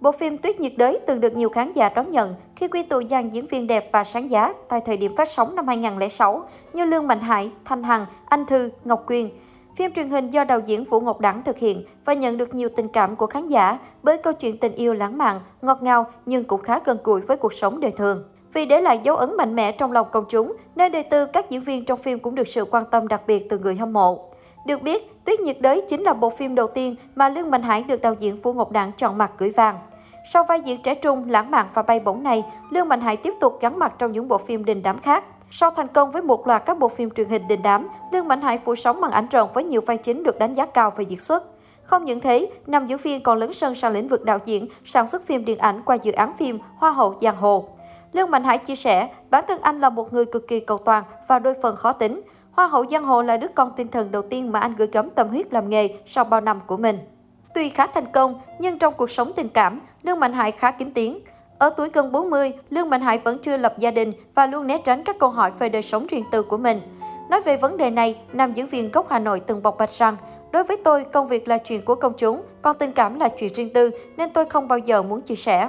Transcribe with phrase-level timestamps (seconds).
[0.00, 3.02] Bộ phim Tuyết nhiệt đới từng được nhiều khán giả đón nhận khi quy tụ
[3.10, 6.84] dàn diễn viên đẹp và sáng giá tại thời điểm phát sóng năm 2006 như
[6.84, 9.30] Lương Mạnh Hải, Thanh Hằng, Anh Thư, Ngọc Quyên.
[9.76, 12.68] Phim truyền hình do đạo diễn Vũ Ngọc Đẳng thực hiện và nhận được nhiều
[12.76, 16.44] tình cảm của khán giả bởi câu chuyện tình yêu lãng mạn, ngọt ngào nhưng
[16.44, 18.24] cũng khá gần gũi với cuộc sống đời thường.
[18.52, 21.50] Vì để lại dấu ấn mạnh mẽ trong lòng công chúng, nên đời tư các
[21.50, 24.28] diễn viên trong phim cũng được sự quan tâm đặc biệt từ người hâm mộ.
[24.66, 27.82] Được biết, Tuyết nhiệt đới chính là bộ phim đầu tiên mà Lương Mạnh Hải
[27.82, 29.78] được đạo diễn Vũ Ngọc Đảng chọn mặt gửi vàng.
[30.32, 33.34] Sau vai diễn trẻ trung, lãng mạn và bay bổng này, Lương Mạnh Hải tiếp
[33.40, 35.24] tục gắn mặt trong những bộ phim đình đám khác.
[35.50, 38.40] Sau thành công với một loạt các bộ phim truyền hình đình đám, Lương Mạnh
[38.40, 41.04] Hải phủ sóng màn ảnh rộng với nhiều vai chính được đánh giá cao về
[41.04, 41.44] diễn xuất.
[41.82, 45.06] Không những thế, nam diễn viên còn lấn sân sang lĩnh vực đạo diễn, sản
[45.06, 47.68] xuất phim điện ảnh qua dự án phim Hoa hậu Giang Hồ.
[48.12, 51.04] Lương Mạnh Hải chia sẻ, bản thân anh là một người cực kỳ cầu toàn
[51.28, 52.20] và đôi phần khó tính.
[52.52, 55.10] Hoa hậu Giang Hồ là đứa con tinh thần đầu tiên mà anh gửi gắm
[55.10, 56.98] tâm huyết làm nghề sau bao năm của mình.
[57.60, 60.90] Tuy khá thành công, nhưng trong cuộc sống tình cảm, Lương Mạnh Hải khá kín
[60.94, 61.20] tiếng.
[61.58, 64.78] Ở tuổi gần 40, Lương Mạnh Hải vẫn chưa lập gia đình và luôn né
[64.84, 66.80] tránh các câu hỏi về đời sống riêng tư của mình.
[67.30, 70.16] Nói về vấn đề này, nam diễn viên gốc Hà Nội từng bộc bạch rằng,
[70.52, 73.54] đối với tôi, công việc là chuyện của công chúng, còn tình cảm là chuyện
[73.54, 75.68] riêng tư, nên tôi không bao giờ muốn chia sẻ.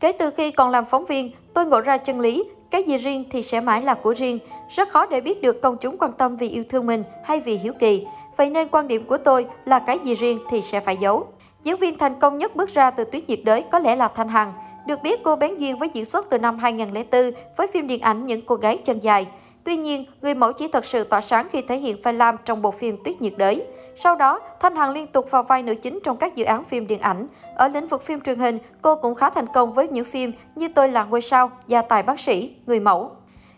[0.00, 3.24] Kể từ khi còn làm phóng viên, tôi ngộ ra chân lý, cái gì riêng
[3.30, 4.38] thì sẽ mãi là của riêng.
[4.76, 7.56] Rất khó để biết được công chúng quan tâm vì yêu thương mình hay vì
[7.56, 8.06] hiếu kỳ.
[8.36, 11.26] Vậy nên quan điểm của tôi là cái gì riêng thì sẽ phải giấu.
[11.64, 14.28] Diễn viên thành công nhất bước ra từ tuyết nhiệt đới có lẽ là Thanh
[14.28, 14.52] Hằng.
[14.86, 18.26] Được biết cô bén duyên với diễn xuất từ năm 2004 với phim điện ảnh
[18.26, 19.26] Những cô gái chân dài.
[19.64, 22.62] Tuy nhiên, người mẫu chỉ thật sự tỏa sáng khi thể hiện phai Lam trong
[22.62, 23.66] bộ phim Tuyết nhiệt đới.
[23.96, 26.86] Sau đó, Thanh Hằng liên tục vào vai nữ chính trong các dự án phim
[26.86, 27.26] điện ảnh.
[27.54, 30.68] Ở lĩnh vực phim truyền hình, cô cũng khá thành công với những phim như
[30.68, 33.10] Tôi là ngôi sao, Gia tài bác sĩ, Người mẫu.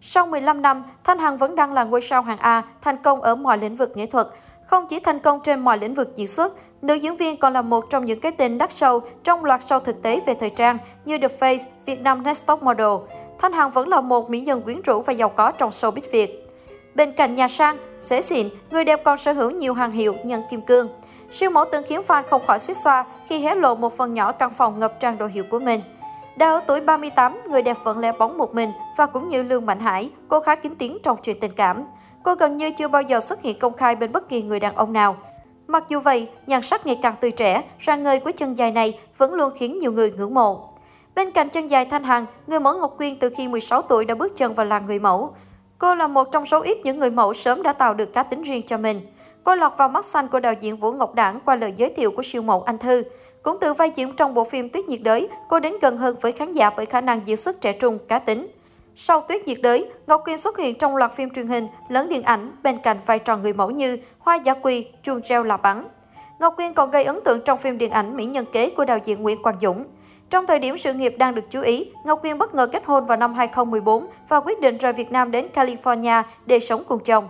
[0.00, 3.34] Sau 15 năm, Thanh Hằng vẫn đang là ngôi sao hàng A, thành công ở
[3.34, 4.26] mọi lĩnh vực nghệ thuật.
[4.66, 7.62] Không chỉ thành công trên mọi lĩnh vực diễn xuất, nữ diễn viên còn là
[7.62, 10.78] một trong những cái tên đắt sâu trong loạt show thực tế về thời trang
[11.04, 12.90] như The Face, Việt Nam Next Top Model.
[13.38, 16.48] Thanh Hằng vẫn là một mỹ nhân quyến rũ và giàu có trong showbiz Việt.
[16.94, 20.42] Bên cạnh nhà sang, xế xịn, người đẹp còn sở hữu nhiều hàng hiệu nhân
[20.50, 20.88] kim cương.
[21.30, 24.32] Siêu mẫu từng khiến fan không khỏi suýt xoa khi hé lộ một phần nhỏ
[24.32, 25.80] căn phòng ngập tràn đồ hiệu của mình.
[26.36, 29.66] Đã ở tuổi 38, người đẹp vẫn lẻ bóng một mình và cũng như Lương
[29.66, 31.84] Mạnh Hải, cô khá kín tiếng trong chuyện tình cảm.
[32.26, 34.74] Cô gần như chưa bao giờ xuất hiện công khai bên bất kỳ người đàn
[34.74, 35.16] ông nào.
[35.66, 38.98] Mặc dù vậy, nhan sắc ngày càng tươi trẻ, ra ngơi của chân dài này
[39.18, 40.68] vẫn luôn khiến nhiều người ngưỡng mộ.
[41.14, 44.14] Bên cạnh chân dài Thanh Hằng, người mẫu Ngọc Quyên từ khi 16 tuổi đã
[44.14, 45.34] bước chân vào làng người mẫu.
[45.78, 48.42] Cô là một trong số ít những người mẫu sớm đã tạo được cá tính
[48.42, 49.00] riêng cho mình.
[49.44, 52.10] Cô lọt vào mắt xanh của đạo diễn Vũ Ngọc Đảng qua lời giới thiệu
[52.10, 53.02] của siêu mẫu Anh Thư.
[53.42, 56.32] Cũng từ vai diễn trong bộ phim Tuyết nhiệt đới, cô đến gần hơn với
[56.32, 58.46] khán giả bởi khả năng diễn xuất trẻ trung, cá tính.
[58.98, 62.22] Sau Tuyết nhiệt đới, Ngọc Quyên xuất hiện trong loạt phim truyền hình lớn điện
[62.22, 65.84] ảnh bên cạnh vai trò người mẫu như Hoa Giả Quy, Chuông treo Là Bắn.
[66.38, 68.98] Ngọc Quyên còn gây ấn tượng trong phim điện ảnh Mỹ Nhân Kế của đạo
[69.04, 69.84] diễn Nguyễn Quang Dũng.
[70.30, 73.06] Trong thời điểm sự nghiệp đang được chú ý, Ngọc Quyên bất ngờ kết hôn
[73.06, 77.28] vào năm 2014 và quyết định rời Việt Nam đến California để sống cùng chồng.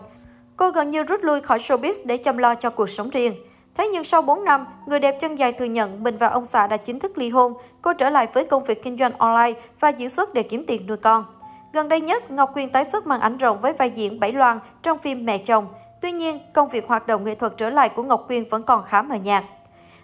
[0.56, 3.34] Cô gần như rút lui khỏi showbiz để chăm lo cho cuộc sống riêng.
[3.74, 6.66] Thế nhưng sau 4 năm, người đẹp chân dài thừa nhận mình và ông xã
[6.66, 7.54] đã chính thức ly hôn.
[7.82, 10.86] Cô trở lại với công việc kinh doanh online và diễn xuất để kiếm tiền
[10.86, 11.24] nuôi con.
[11.72, 14.58] Gần đây nhất, Ngọc Quyên tái xuất màn ảnh rộng với vai diễn Bảy Loan
[14.82, 15.66] trong phim Mẹ chồng.
[16.00, 18.84] Tuy nhiên, công việc hoạt động nghệ thuật trở lại của Ngọc Quyên vẫn còn
[18.84, 19.44] khá mờ nhạt.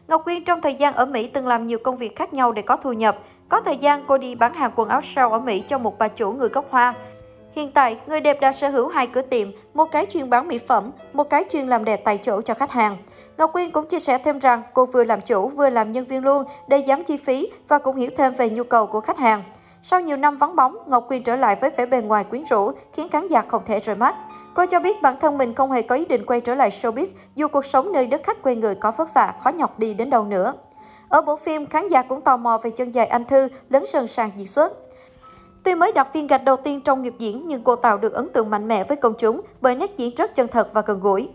[0.09, 2.63] Ngọc Quyên trong thời gian ở Mỹ từng làm nhiều công việc khác nhau để
[2.63, 3.17] có thu nhập.
[3.49, 6.09] Có thời gian cô đi bán hàng quần áo sale ở Mỹ cho một bà
[6.09, 6.95] chủ người gốc Hoa.
[7.53, 10.59] Hiện tại, người đẹp đã sở hữu hai cửa tiệm, một cái chuyên bán mỹ
[10.59, 12.97] phẩm, một cái chuyên làm đẹp tại chỗ cho khách hàng.
[13.39, 16.25] Ngọc Quyên cũng chia sẻ thêm rằng cô vừa làm chủ vừa làm nhân viên
[16.25, 19.43] luôn để giảm chi phí và cũng hiểu thêm về nhu cầu của khách hàng.
[19.83, 22.73] Sau nhiều năm vắng bóng, Ngọc Quyên trở lại với vẻ bề ngoài quyến rũ,
[22.93, 24.15] khiến khán giả không thể rời mắt.
[24.55, 27.07] Cô cho biết bản thân mình không hề có ý định quay trở lại showbiz
[27.35, 30.11] dù cuộc sống nơi đất khách quê người có vất vả, khó nhọc đi đến
[30.11, 30.55] đâu nữa.
[31.09, 34.07] Ở bộ phim, khán giả cũng tò mò về chân dài anh Thư lớn sân
[34.07, 34.73] sàng diễn xuất.
[35.63, 38.29] Tuy mới đặt viên gạch đầu tiên trong nghiệp diễn nhưng cô tạo được ấn
[38.29, 41.29] tượng mạnh mẽ với công chúng bởi nét diễn rất chân thật và gần gũi.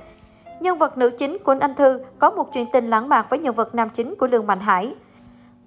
[0.60, 3.56] Nhân vật nữ chính của Anh Thư có một chuyện tình lãng mạn với nhân
[3.56, 4.96] vật nam chính của Lương Mạnh Hải.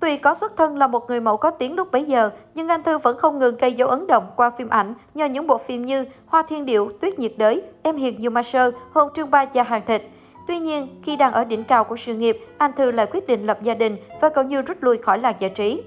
[0.01, 2.83] Tuy có xuất thân là một người mẫu có tiếng lúc bấy giờ, nhưng anh
[2.83, 5.87] Thư vẫn không ngừng gây dấu ấn động qua phim ảnh nhờ những bộ phim
[5.87, 9.45] như Hoa Thiên Điệu, Tuyết nhiệt đới, Em hiền như ma sơ, Hôn trương ba
[9.55, 10.03] và hàng thịt.
[10.47, 13.47] Tuy nhiên, khi đang ở đỉnh cao của sự nghiệp, anh Thư lại quyết định
[13.47, 15.83] lập gia đình và gần như rút lui khỏi làng giải trí.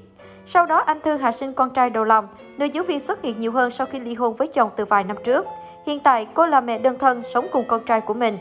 [0.46, 2.28] Sau đó, anh Thư hạ sinh con trai đầu lòng.
[2.58, 5.04] Nữ diễn viên xuất hiện nhiều hơn sau khi ly hôn với chồng từ vài
[5.04, 5.46] năm trước.
[5.86, 8.38] Hiện tại, cô là mẹ đơn thân sống cùng con trai của mình.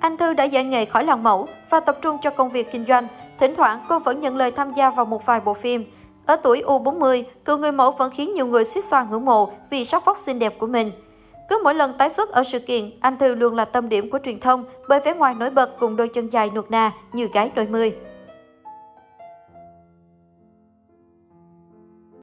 [0.00, 2.86] Anh Thư đã giải nghệ khỏi làng mẫu và tập trung cho công việc kinh
[2.86, 3.06] doanh.
[3.40, 5.84] Thỉnh thoảng, cô vẫn nhận lời tham gia vào một vài bộ phim.
[6.26, 9.84] Ở tuổi U40, cựu người mẫu vẫn khiến nhiều người suýt xoa ngưỡng mộ vì
[9.84, 10.90] sắc vóc xinh đẹp của mình.
[11.48, 14.18] Cứ mỗi lần tái xuất ở sự kiện, anh Thư luôn là tâm điểm của
[14.24, 17.50] truyền thông bởi vẻ ngoài nổi bật cùng đôi chân dài nuột nà như gái
[17.54, 17.96] đôi mươi.